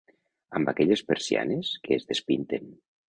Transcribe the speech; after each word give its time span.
Amb 0.59 0.71
aquelles 0.71 1.03
persianes 1.11 1.73
que 1.85 1.93
es 1.99 2.09
despinten 2.13 2.67